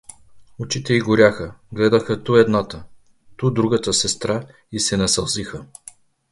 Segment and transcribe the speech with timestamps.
[0.59, 2.83] Очите й горяха, гледаха ту едната,
[3.37, 5.65] ту другата сестра и се насълзиха.